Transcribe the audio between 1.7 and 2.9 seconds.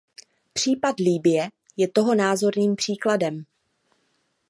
je toho názorným